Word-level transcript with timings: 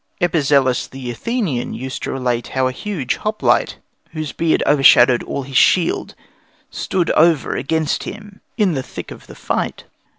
Epizelus, 0.19 0.89
the 0.89 1.11
Athenian, 1.11 1.75
used 1.75 2.01
to 2.01 2.11
relate 2.11 2.47
how 2.57 2.65
a 2.67 2.71
huge 2.71 3.17
hoplite, 3.17 3.77
whose 4.13 4.31
beard 4.31 4.63
over 4.65 4.81
shadowed 4.81 5.21
all 5.21 5.43
his 5.43 5.55
shield, 5.57 6.15
stood 6.71 7.11
over 7.11 7.55
against 7.55 8.05
him 8.05 8.41
in 8.57 8.73
the 8.73 8.81
thick 8.81 9.11
of 9.11 9.27
the 9.27 9.35
fight. 9.35 9.83